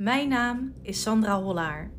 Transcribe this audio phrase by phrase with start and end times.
[0.00, 1.90] Mijn naam is Sandra Hollaar.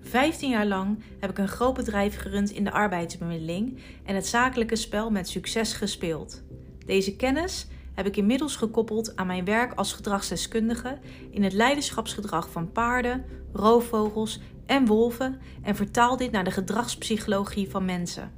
[0.00, 4.76] 15 jaar lang heb ik een groot bedrijf gerund in de arbeidsbemiddeling en het zakelijke
[4.76, 6.42] spel met succes gespeeld.
[6.86, 10.98] Deze kennis heb ik inmiddels gekoppeld aan mijn werk als gedragsdeskundige
[11.30, 17.84] in het leiderschapsgedrag van paarden, roofvogels en wolven en vertaal dit naar de gedragspsychologie van
[17.84, 18.32] mensen.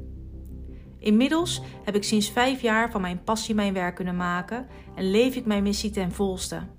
[0.99, 5.37] Inmiddels heb ik sinds vijf jaar van mijn passie mijn werk kunnen maken en leef
[5.37, 6.79] ik mijn missie ten volste.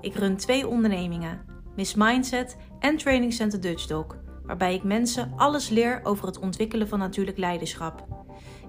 [0.00, 1.40] Ik run twee ondernemingen,
[1.76, 6.88] Miss Mindset en Training Center Dutch Dog, waarbij ik mensen alles leer over het ontwikkelen
[6.88, 8.06] van natuurlijk leiderschap.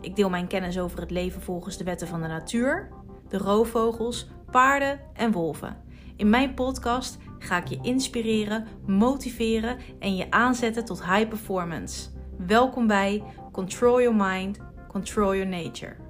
[0.02, 2.90] Ik deel mijn kennis over het leven volgens de wetten van de natuur,
[3.30, 5.78] de roofvogels, paarden en wolven.
[6.16, 12.10] In mijn podcast ga ik je inspireren, motiveren en je aanzetten tot high performance.
[12.48, 16.01] Welkom bij Control Your Mind, Control Your Nature.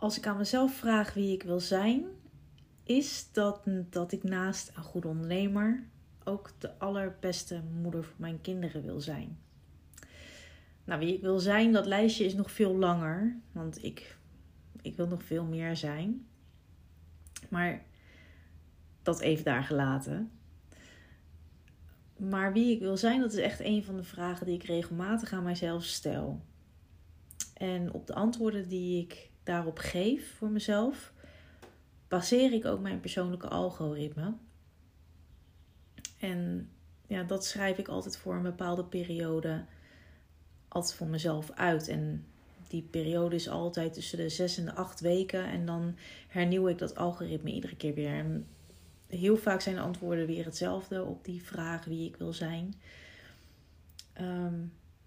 [0.00, 2.04] Als ik aan mezelf vraag wie ik wil zijn,
[2.82, 3.60] is dat
[3.90, 5.84] dat ik naast een goede ondernemer
[6.24, 9.38] ook de allerbeste moeder voor mijn kinderen wil zijn.
[10.84, 14.18] Nou, wie ik wil zijn, dat lijstje is nog veel langer, want ik,
[14.82, 16.26] ik wil nog veel meer zijn.
[17.48, 17.84] Maar
[19.02, 20.30] dat even daar gelaten.
[22.16, 25.32] Maar wie ik wil zijn, dat is echt een van de vragen die ik regelmatig
[25.32, 26.40] aan mijzelf stel.
[27.54, 31.12] En op de antwoorden die ik daarop geef voor mezelf,
[32.08, 34.34] baseer ik ook mijn persoonlijke algoritme.
[36.18, 36.70] En
[37.06, 39.64] ja, dat schrijf ik altijd voor een bepaalde periode
[40.68, 41.88] altijd voor mezelf uit.
[41.88, 42.26] En
[42.68, 45.44] die periode is altijd tussen de zes en de acht weken.
[45.44, 45.96] En dan
[46.28, 48.14] hernieuw ik dat algoritme iedere keer weer.
[48.14, 48.46] En
[49.06, 52.74] heel vaak zijn de antwoorden weer hetzelfde op die vraag wie ik wil zijn.
[54.12, 54.54] Ehm,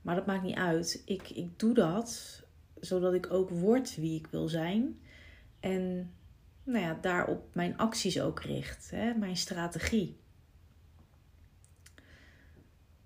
[0.02, 1.02] maar dat maakt niet uit.
[1.06, 2.42] Ik, ik doe dat
[2.82, 5.00] zodat ik ook word wie ik wil zijn.
[5.60, 6.12] En
[6.64, 8.92] nou ja, daarop mijn acties ook richt.
[8.92, 9.14] Hè?
[9.14, 10.20] Mijn strategie.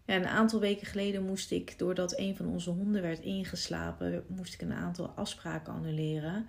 [0.05, 4.53] Ja, een aantal weken geleden moest ik, doordat een van onze honden werd ingeslapen, moest
[4.53, 6.47] ik een aantal afspraken annuleren.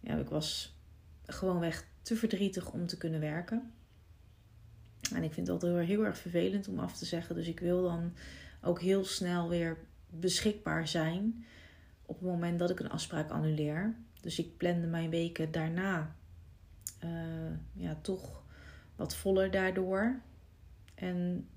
[0.00, 0.76] Ja, ik was
[1.26, 3.72] gewoonweg te verdrietig om te kunnen werken.
[5.14, 7.34] En ik vind dat heel, heel erg vervelend om af te zeggen.
[7.34, 8.12] Dus ik wil dan
[8.62, 9.76] ook heel snel weer
[10.10, 11.44] beschikbaar zijn
[12.08, 13.94] op het moment dat ik een afspraak annuleer.
[14.20, 16.14] Dus ik plande mijn weken daarna
[17.04, 17.10] uh,
[17.72, 18.42] ja, toch
[18.96, 20.20] wat voller daardoor.
[20.94, 21.48] En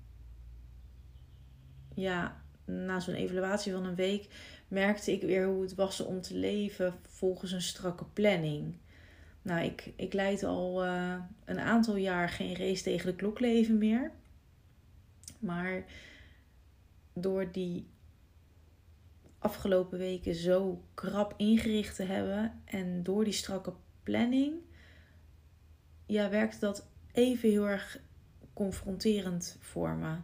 [1.94, 4.28] ja, na zo'n evaluatie van een week
[4.68, 8.76] merkte ik weer hoe het was om te leven volgens een strakke planning.
[9.42, 11.14] Nou, ik, ik leid al uh,
[11.44, 14.10] een aantal jaar geen race tegen de klok leven meer.
[15.38, 15.84] Maar
[17.12, 17.86] door die
[19.42, 23.72] afgelopen weken zo krap ingericht te hebben en door die strakke
[24.02, 24.54] planning,
[26.06, 28.00] ja, werkte dat even heel erg
[28.52, 30.14] confronterend voor me.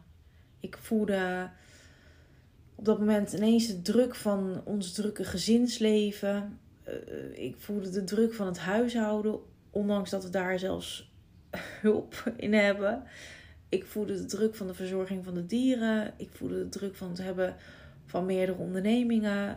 [0.60, 1.50] Ik voelde
[2.74, 6.58] op dat moment ineens de druk van ons drukke gezinsleven.
[6.88, 9.38] Uh, ik voelde de druk van het huishouden,
[9.70, 11.12] ondanks dat we daar zelfs
[11.82, 13.02] hulp in hebben.
[13.68, 16.14] Ik voelde de druk van de verzorging van de dieren.
[16.16, 17.56] Ik voelde de druk van het hebben
[18.08, 19.56] van meerdere ondernemingen.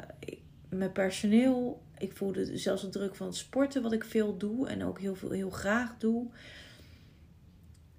[0.70, 1.84] met personeel.
[1.98, 5.16] Ik voelde zelfs de druk van het sporten, wat ik veel doe en ook heel,
[5.16, 6.28] veel, heel graag doe.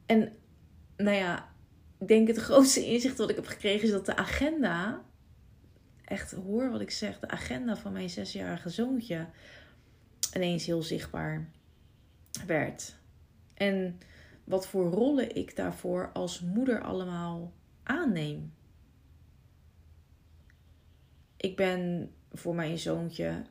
[0.06, 0.32] En
[0.96, 1.52] nou ja,
[1.98, 5.04] ik denk het grootste inzicht wat ik heb gekregen is dat de agenda,
[6.04, 9.26] echt hoor wat ik zeg, de agenda van mijn zesjarige zoontje
[10.34, 11.50] ineens heel zichtbaar
[12.46, 12.96] werd.
[13.54, 13.98] En
[14.44, 17.52] wat voor rollen ik daarvoor als moeder allemaal
[17.82, 18.52] aanneem.
[21.42, 23.42] Ik ben voor mijn zoontje,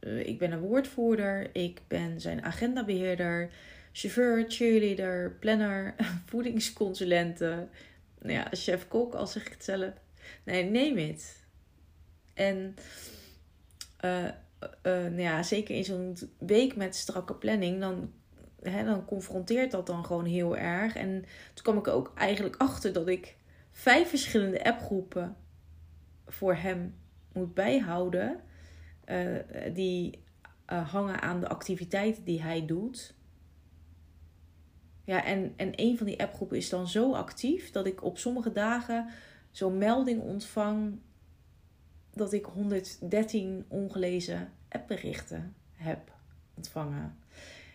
[0.00, 3.50] uh, ik ben een woordvoerder, ik ben zijn agendabeheerder,
[3.92, 5.94] chauffeur, cheerleader, planner,
[6.30, 7.68] voedingsconsulente,
[8.18, 9.92] nou ja, chef-kok, al zeg ik het zelf.
[10.44, 11.44] Nee, neem het.
[12.34, 12.74] En
[14.04, 14.30] uh, uh,
[14.82, 18.12] nou ja, zeker in zo'n week met strakke planning, dan,
[18.62, 20.94] hè, dan confronteert dat dan gewoon heel erg.
[20.94, 21.24] En
[21.54, 23.36] toen kwam ik ook eigenlijk achter dat ik
[23.70, 25.36] vijf verschillende appgroepen
[26.26, 26.94] voor hem
[27.32, 28.40] moet bijhouden.
[29.06, 29.36] Uh,
[29.74, 30.22] die
[30.66, 33.14] hangen aan de activiteiten die hij doet.
[35.04, 38.52] Ja, en, en een van die appgroepen is dan zo actief dat ik op sommige
[38.52, 39.08] dagen
[39.50, 40.98] zo'n melding ontvang
[42.14, 46.12] dat ik 113 ongelezen appberichten heb
[46.54, 47.18] ontvangen.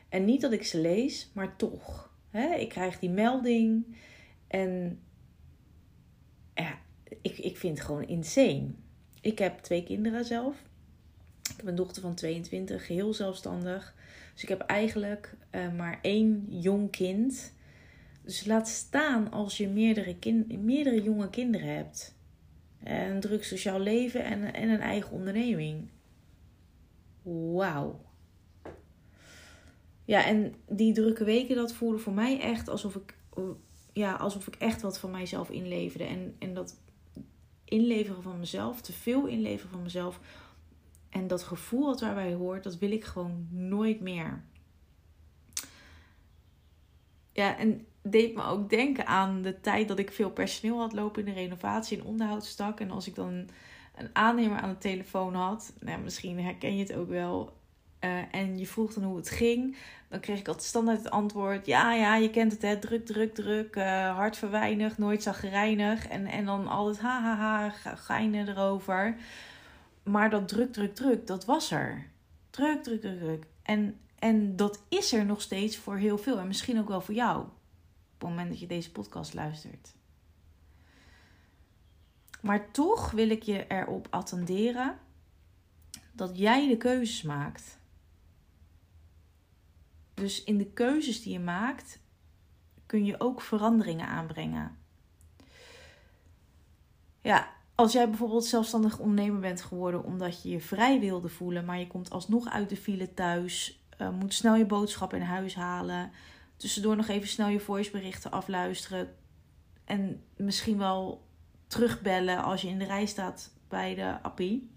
[0.09, 2.13] En niet dat ik ze lees, maar toch.
[2.29, 2.55] Hè?
[2.55, 3.97] Ik krijg die melding
[4.47, 4.99] en
[6.53, 6.79] ja,
[7.21, 8.67] ik, ik vind het gewoon insane.
[9.25, 10.55] Ik heb twee kinderen zelf.
[11.49, 13.95] Ik heb een dochter van 22, geheel zelfstandig.
[14.33, 17.53] Dus ik heb eigenlijk uh, maar één jong kind.
[18.21, 22.15] Dus laat staan als je meerdere, kind, meerdere jonge kinderen hebt.
[22.83, 25.89] Een druk sociaal leven en, en een eigen onderneming.
[27.53, 28.01] Wauw.
[30.03, 33.17] Ja, en die drukke weken, dat voelde voor mij echt alsof ik,
[33.93, 36.03] ja, alsof ik echt wat van mijzelf inleverde.
[36.03, 36.77] En, en dat
[37.65, 40.19] inleveren van mezelf, te veel inleveren van mezelf.
[41.09, 44.43] En dat gevoel dat daarbij hoort, dat wil ik gewoon nooit meer.
[47.31, 51.25] Ja, en deed me ook denken aan de tijd dat ik veel personeel had lopen
[51.25, 52.79] in de renovatie en onderhoudstak.
[52.79, 53.49] En als ik dan
[53.95, 57.57] een aannemer aan de telefoon had, nou, misschien herken je het ook wel.
[58.05, 59.77] Uh, en je vroeg dan hoe het ging.
[60.07, 62.79] Dan kreeg ik altijd standaard het antwoord: Ja, ja, je kent het, hè?
[62.79, 63.75] Druk, druk, druk.
[63.75, 66.07] Uh, hard verweinig, nooit zagrijnig.
[66.07, 69.15] En, en dan altijd ha, ha, ha, geinen erover.
[70.03, 72.07] Maar dat druk, druk, druk, dat was er.
[72.49, 73.45] Druk, druk, druk, druk.
[73.61, 76.39] En, en dat is er nog steeds voor heel veel.
[76.39, 77.39] En misschien ook wel voor jou.
[77.39, 79.93] Op het moment dat je deze podcast luistert.
[82.41, 84.97] Maar toch wil ik je erop attenderen
[86.11, 87.77] dat jij de keuzes maakt.
[90.15, 91.99] Dus in de keuzes die je maakt,
[92.85, 94.77] kun je ook veranderingen aanbrengen.
[97.21, 101.79] Ja, als jij bijvoorbeeld zelfstandig ondernemer bent geworden omdat je je vrij wilde voelen, maar
[101.79, 106.11] je komt alsnog uit de file thuis, uh, moet snel je boodschap in huis halen,
[106.57, 109.15] tussendoor nog even snel je voiceberichten afluisteren
[109.85, 111.27] en misschien wel
[111.67, 114.73] terugbellen als je in de rij staat bij de appie.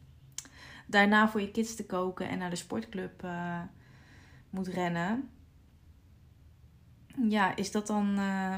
[0.87, 3.61] Daarna voor je kids te koken en naar de sportclub uh,
[4.51, 5.31] moet rennen.
[7.29, 8.57] Ja, is dat dan uh,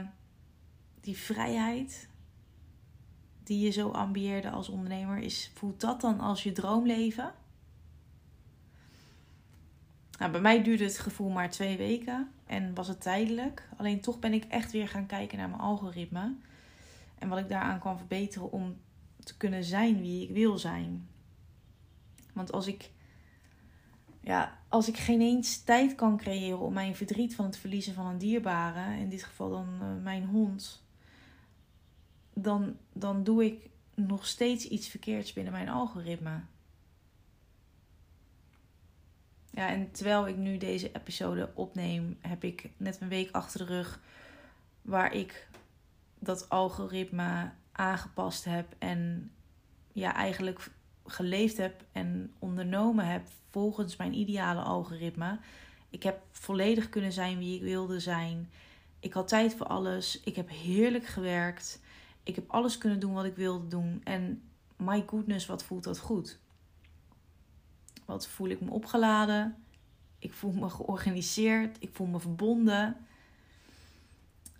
[1.01, 2.09] die vrijheid
[3.43, 5.19] die je zo ambieerde als ondernemer?
[5.19, 7.35] Is, voelt dat dan als je droomleven?
[10.19, 13.69] Nou, bij mij duurde het gevoel maar twee weken en was het tijdelijk.
[13.77, 16.35] Alleen toch ben ik echt weer gaan kijken naar mijn algoritme.
[17.19, 18.77] En wat ik daaraan kan verbeteren om
[19.25, 21.09] te kunnen zijn wie ik wil zijn.
[22.33, 22.91] Want als ik,
[24.21, 28.07] ja, als ik geen eens tijd kan creëren om mijn verdriet van het verliezen van
[28.07, 30.85] een dierbare, in dit geval dan uh, mijn hond,
[32.35, 36.41] dan, dan doe ik nog steeds iets verkeerds binnen mijn algoritme.
[39.51, 43.75] Ja, en terwijl ik nu deze episode opneem, heb ik net een week achter de
[43.75, 44.01] rug
[44.83, 45.49] waar ik
[46.19, 49.31] dat algoritme aangepast heb en
[49.93, 50.71] ja, eigenlijk
[51.11, 55.39] geleefd heb en ondernomen heb volgens mijn ideale algoritme.
[55.91, 58.51] Ik heb volledig kunnen zijn wie ik wilde zijn.
[59.01, 60.21] Ik had tijd voor alles.
[60.21, 61.81] Ik heb heerlijk gewerkt.
[62.23, 64.01] Ik heb alles kunnen doen wat ik wilde doen.
[64.05, 64.43] En
[64.77, 66.39] my goodness, wat voelt dat goed?
[68.05, 69.65] Wat voel ik me opgeladen?
[70.19, 71.77] Ik voel me georganiseerd.
[71.81, 72.97] Ik voel me verbonden.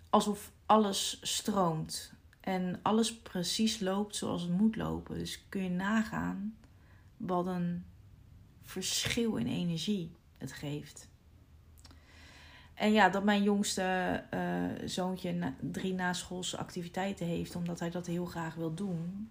[0.09, 5.17] Alsof alles stroomt en alles precies loopt zoals het moet lopen.
[5.17, 6.55] Dus kun je nagaan
[7.17, 7.85] wat een
[8.61, 11.09] verschil in energie het geeft.
[12.73, 18.25] En ja, dat mijn jongste uh, zoontje drie naschoolse activiteiten heeft, omdat hij dat heel
[18.25, 19.29] graag wil doen.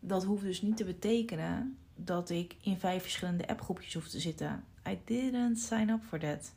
[0.00, 4.64] Dat hoeft dus niet te betekenen dat ik in vijf verschillende appgroepjes hoef te zitten.
[4.88, 6.54] I didn't sign up for that.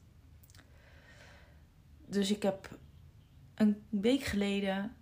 [2.05, 2.77] Dus ik heb
[3.55, 4.95] een week geleden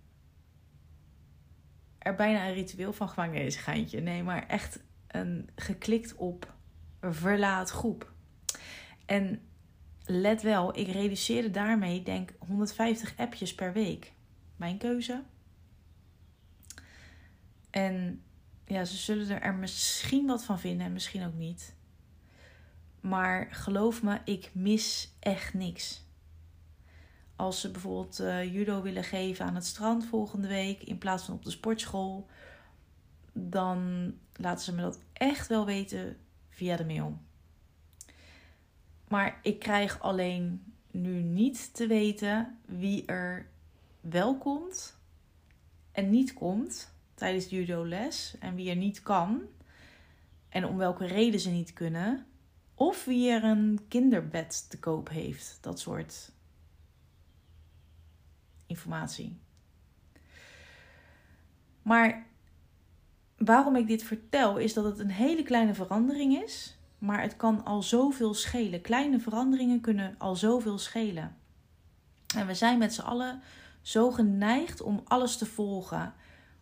[2.00, 3.32] er bijna een ritueel van gemaakt.
[3.32, 4.00] Nee, is geintje.
[4.00, 6.54] Nee, maar echt een, geklikt op
[7.00, 8.12] verlaat groep.
[9.06, 9.40] En
[10.04, 14.12] let wel, ik reduceerde daarmee denk 150 appjes per week.
[14.56, 15.22] Mijn keuze.
[17.70, 18.22] En
[18.66, 21.74] ja, ze zullen er misschien wat van vinden en misschien ook niet.
[23.00, 26.04] Maar geloof me, ik mis echt niks.
[27.40, 31.34] Als ze bijvoorbeeld uh, judo willen geven aan het strand volgende week in plaats van
[31.34, 32.26] op de sportschool,
[33.32, 36.16] dan laten ze me dat echt wel weten
[36.48, 37.18] via de mail.
[39.08, 43.48] Maar ik krijg alleen nu niet te weten wie er
[44.00, 44.96] wel komt
[45.92, 49.42] en niet komt tijdens de judo les en wie er niet kan
[50.48, 52.26] en om welke reden ze niet kunnen.
[52.74, 55.58] Of wie er een kinderbed te koop heeft.
[55.60, 56.32] Dat soort
[58.70, 59.38] informatie.
[61.82, 62.26] Maar
[63.36, 67.64] waarom ik dit vertel is dat het een hele kleine verandering is, maar het kan
[67.64, 68.80] al zoveel schelen.
[68.80, 71.36] Kleine veranderingen kunnen al zoveel schelen.
[72.36, 73.42] En we zijn met z'n allen
[73.82, 76.14] zo geneigd om alles te volgen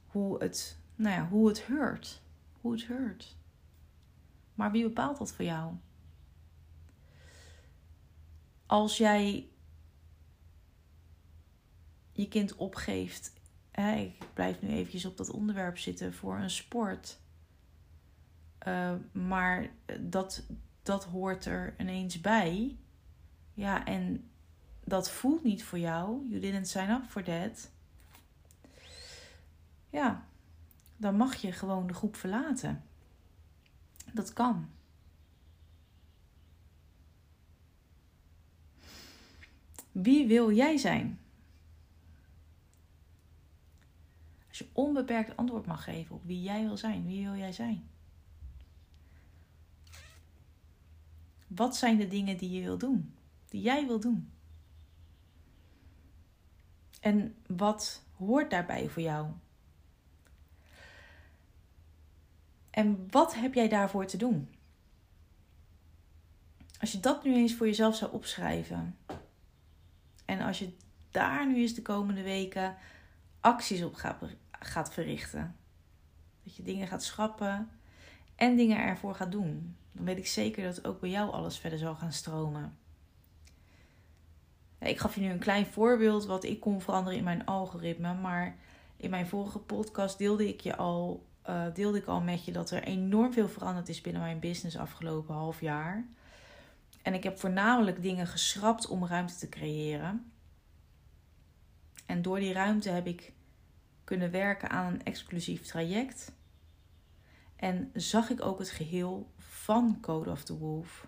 [0.07, 2.23] hoe het, nou ja, hoe het hoort.
[2.61, 3.37] Hoe het hoort.
[4.55, 5.73] Maar wie bepaalt dat voor jou?
[8.67, 9.49] Als jij
[12.23, 13.33] je kind opgeeft,
[13.71, 17.19] hè, ik blijf nu eventjes op dat onderwerp zitten voor een sport.
[18.69, 19.71] Uh, maar
[20.01, 20.43] dat,
[20.83, 22.77] dat hoort er ineens bij.
[23.55, 24.31] Ja, en
[24.85, 26.29] dat voelt niet voor jou.
[26.29, 27.71] You didn't sign up for that.
[29.91, 30.27] Ja,
[30.97, 32.85] dan mag je gewoon de groep verlaten.
[34.13, 34.69] Dat kan.
[39.93, 41.21] Wie wil jij zijn?
[44.59, 47.89] Je onbeperkt antwoord mag geven op wie jij wil zijn, wie wil jij zijn?
[51.47, 53.15] Wat zijn de dingen die je wil doen?
[53.49, 54.33] Die jij wil doen?
[57.01, 59.31] En wat hoort daarbij voor jou?
[62.71, 64.55] En wat heb jij daarvoor te doen?
[66.81, 68.99] Als je dat nu eens voor jezelf zou opschrijven.
[70.25, 70.77] En als je
[71.11, 72.77] daar nu eens de komende weken
[73.41, 74.19] acties op gaat,
[74.61, 75.57] gaat verrichten.
[76.45, 77.71] Dat je dingen gaat schrappen
[78.35, 79.77] en dingen ervoor gaat doen.
[79.93, 82.77] Dan weet ik zeker dat ook bij jou alles verder zal gaan stromen.
[84.79, 88.15] Ik gaf je nu een klein voorbeeld wat ik kon veranderen in mijn algoritme.
[88.15, 88.57] Maar
[88.97, 92.71] in mijn vorige podcast deelde ik, je al, uh, deelde ik al met je dat
[92.71, 96.07] er enorm veel veranderd is binnen mijn business afgelopen half jaar.
[97.03, 100.33] En ik heb voornamelijk dingen geschrapt om ruimte te creëren.
[102.07, 103.33] En door die ruimte heb ik
[104.09, 106.33] kunnen werken aan een exclusief traject.
[107.57, 111.07] En zag ik ook het geheel van Code of the Wolf.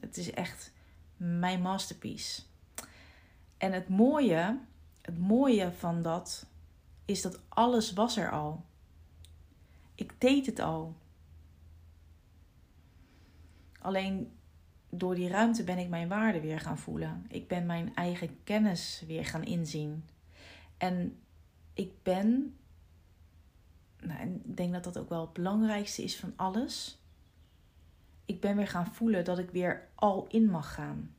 [0.00, 0.72] Het is echt
[1.16, 2.42] mijn masterpiece.
[3.56, 4.58] En het mooie,
[5.02, 6.46] het mooie van dat
[7.04, 8.64] is dat alles was er al.
[9.94, 10.96] Ik deed het al.
[13.78, 14.32] Alleen
[14.88, 17.26] door die ruimte ben ik mijn waarde weer gaan voelen.
[17.28, 20.04] Ik ben mijn eigen kennis weer gaan inzien.
[20.76, 21.18] En
[21.78, 22.56] ik ben,
[24.00, 26.98] nou, ik denk dat dat ook wel het belangrijkste is van alles.
[28.24, 31.14] Ik ben weer gaan voelen dat ik weer al in mag gaan.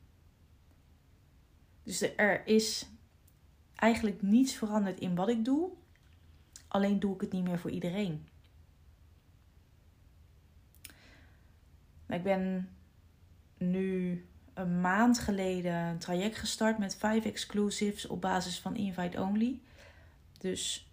[1.82, 2.86] Dus er is
[3.74, 5.70] eigenlijk niets veranderd in wat ik doe.
[6.68, 8.28] Alleen doe ik het niet meer voor iedereen.
[12.08, 12.68] Ik ben
[13.58, 14.24] nu
[14.54, 19.60] een maand geleden een traject gestart met vijf exclusives op basis van invite only.
[20.40, 20.90] Dus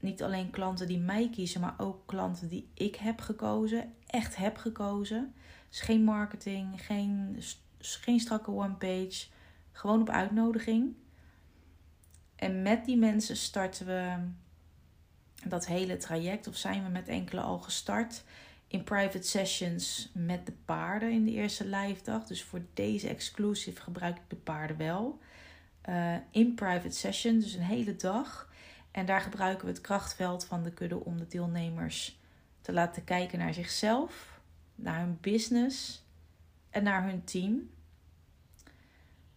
[0.00, 4.56] niet alleen klanten die mij kiezen, maar ook klanten die ik heb gekozen, echt heb
[4.56, 5.34] gekozen.
[5.68, 7.42] Dus geen marketing, geen,
[7.78, 9.26] geen strakke one page,
[9.72, 10.94] gewoon op uitnodiging.
[12.36, 14.14] En met die mensen starten we
[15.48, 18.24] dat hele traject, of zijn we met enkele al gestart
[18.68, 22.24] in private sessions met de paarden in de eerste live dag.
[22.24, 25.18] Dus voor deze exclusive gebruik ik de paarden wel.
[25.88, 28.48] Uh, in private session, dus een hele dag.
[28.96, 32.18] En daar gebruiken we het krachtveld van de kudde om de deelnemers
[32.60, 34.40] te laten kijken naar zichzelf,
[34.74, 36.04] naar hun business
[36.70, 37.70] en naar hun team.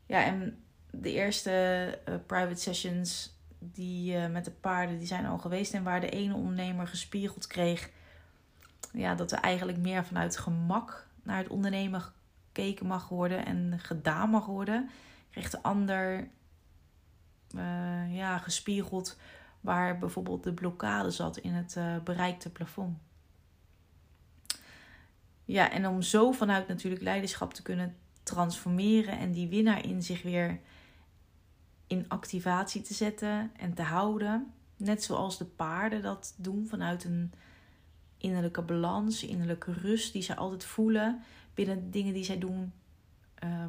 [0.05, 5.37] Ja, en de eerste uh, private sessions die uh, met de paarden die zijn al
[5.37, 7.89] geweest en waar de ene ondernemer gespiegeld kreeg
[8.93, 14.29] ja, dat er eigenlijk meer vanuit gemak naar het ondernemen gekeken mag worden en gedaan
[14.29, 14.89] mag worden,
[15.31, 16.27] kreeg de ander
[17.55, 19.17] uh, ja, gespiegeld
[19.61, 22.97] waar bijvoorbeeld de blokkade zat in het uh, bereikte plafond.
[25.45, 30.21] Ja, en om zo vanuit natuurlijk leiderschap te kunnen transformeren en die winnaar in zich
[30.21, 30.59] weer
[31.87, 34.53] in activatie te zetten en te houden.
[34.77, 37.33] Net zoals de paarden dat doen vanuit een
[38.17, 41.21] innerlijke balans, innerlijke rust die zij altijd voelen
[41.53, 42.73] binnen dingen die zij doen.
[43.43, 43.65] Uh,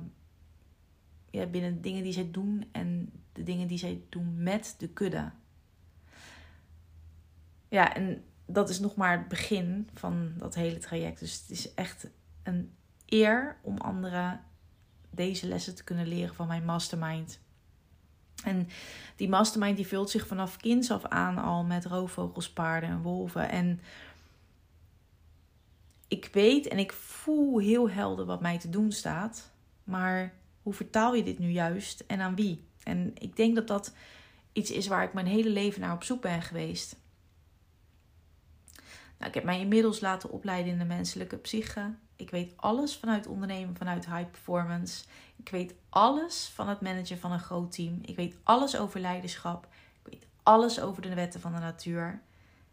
[1.31, 5.31] ja, binnen dingen die zij doen en de dingen die zij doen met de kudde.
[7.71, 11.21] Ja, en dat is nog maar het begin van dat hele traject.
[11.21, 12.07] Dus het is echt
[12.43, 12.75] een
[13.07, 14.41] eer om anderen
[15.11, 17.41] deze lessen te kunnen leren van mijn mastermind.
[18.45, 18.69] En
[19.17, 23.49] die mastermind die vult zich vanaf kinds af aan al met roofvogels, paarden en wolven.
[23.49, 23.81] En
[26.09, 29.51] ik weet en ik voel heel helder wat mij te doen staat.
[29.85, 32.65] Maar hoe vertaal je dit nu juist en aan wie?
[32.83, 33.95] En ik denk dat dat
[34.53, 36.97] iets is waar ik mijn hele leven naar op zoek ben geweest.
[39.21, 41.95] Nou, ik heb mij inmiddels laten opleiden in de menselijke psyche.
[42.17, 45.05] Ik weet alles vanuit ondernemen, vanuit high performance.
[45.37, 47.99] Ik weet alles van het managen van een groot team.
[48.03, 49.69] Ik weet alles over leiderschap.
[50.03, 52.21] Ik weet alles over de wetten van de natuur.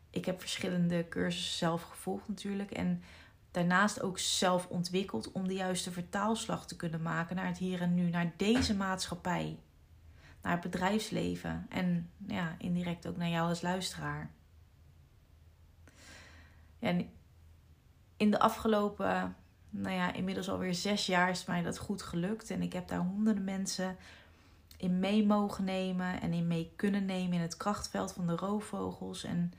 [0.10, 2.72] Ik heb verschillende cursussen zelf gevolgd natuurlijk.
[2.72, 3.04] En
[3.52, 7.94] daarnaast ook zelf ontwikkeld om de juiste vertaalslag te kunnen maken naar het hier en
[7.94, 9.60] nu, naar deze maatschappij,
[10.42, 14.32] naar het bedrijfsleven en ja, indirect ook naar jou als luisteraar.
[16.80, 17.10] En
[18.18, 19.36] in de afgelopen,
[19.70, 22.52] nou ja, inmiddels alweer zes jaar is mij dat goed gelukt.
[22.52, 23.98] En ik heb daar honderden mensen
[24.78, 29.24] in mee mogen nemen en in mee kunnen nemen in het krachtveld van de roofvogels.
[29.24, 29.54] En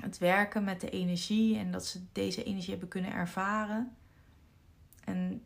[0.00, 3.96] het werken met de energie en dat ze deze energie hebben kunnen ervaren.
[5.04, 5.42] En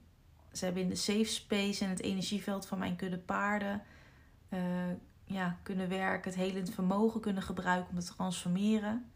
[0.52, 3.82] ze hebben in de safe space en het energieveld van mijn kudde paarden
[4.49, 4.60] uh,
[5.25, 9.10] ja, kunnen werken, het helend vermogen kunnen gebruiken om te transformeren.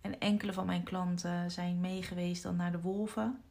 [0.00, 3.42] En enkele van mijn klanten zijn meegeweest dan naar de wolven.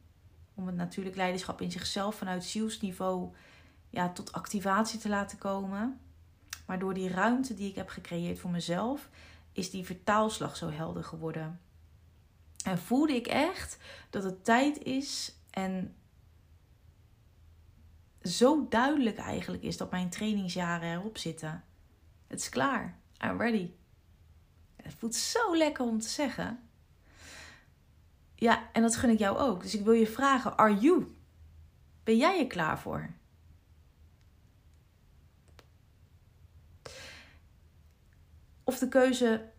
[0.54, 3.34] Om het natuurlijk leiderschap in zichzelf vanuit zielsniveau
[3.90, 6.00] ja, tot activatie te laten komen.
[6.66, 9.08] Maar door die ruimte die ik heb gecreëerd voor mezelf,
[9.52, 11.60] is die vertaalslag zo helder geworden.
[12.64, 13.78] En voelde ik echt
[14.10, 15.94] dat het tijd is en
[18.22, 21.64] zo duidelijk eigenlijk is dat mijn trainingsjaren erop zitten.
[22.26, 22.98] Het is klaar.
[23.24, 23.70] I'm ready.
[24.90, 26.60] Het voelt zo lekker om te zeggen.
[28.34, 29.62] Ja, en dat gun ik jou ook.
[29.62, 31.16] Dus ik wil je vragen: Are you?
[32.04, 33.10] Ben jij er klaar voor?
[38.64, 39.50] Of de keuze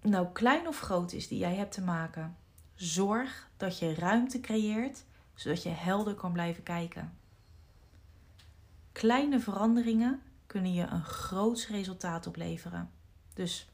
[0.00, 2.36] nou klein of groot is die jij hebt te maken,
[2.74, 7.18] zorg dat je ruimte creëert zodat je helder kan blijven kijken.
[8.92, 12.90] Kleine veranderingen kunnen je een groot resultaat opleveren.
[13.34, 13.68] Dus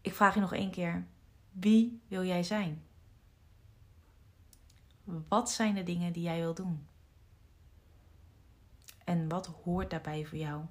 [0.00, 1.06] ik vraag je nog één keer:
[1.52, 2.82] wie wil jij zijn?
[5.04, 6.86] Wat zijn de dingen die jij wil doen?
[9.04, 10.64] En wat hoort daarbij voor jou?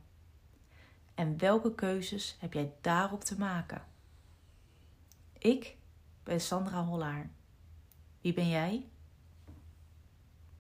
[1.16, 3.82] En welke keuzes heb jij daarop te maken?
[5.38, 5.78] Ik
[6.24, 7.30] ben Sandra Hollaar.
[8.22, 8.90] Wie ben jij?